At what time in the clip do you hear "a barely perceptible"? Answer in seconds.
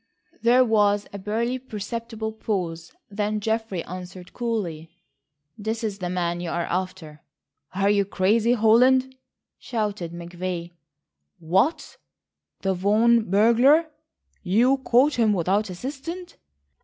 1.13-2.31